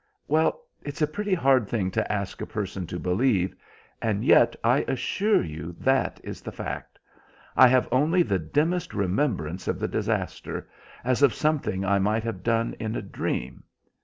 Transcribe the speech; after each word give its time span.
"Well, 0.27 0.63
it's 0.81 1.03
a 1.03 1.07
pretty 1.07 1.35
hard 1.35 1.67
thing 1.69 1.91
to 1.91 2.11
ask 2.11 2.41
a 2.41 2.47
person 2.47 2.87
to 2.87 2.97
believe, 2.97 3.55
and 4.01 4.25
yet 4.25 4.55
I 4.63 4.79
assure 4.87 5.43
you 5.43 5.75
that 5.79 6.19
is 6.23 6.41
the 6.41 6.51
fact. 6.51 6.97
I 7.55 7.67
have 7.67 7.87
only 7.91 8.23
the 8.23 8.39
dimmest 8.39 8.95
remembrance 8.95 9.67
of 9.67 9.77
the 9.77 9.87
disaster, 9.87 10.67
as 11.03 11.21
of 11.21 11.35
something 11.35 11.85
I 11.85 11.99
might 11.99 12.23
have 12.23 12.41
done 12.41 12.73
in 12.79 12.95
a 12.95 13.01
dream. 13.03 13.61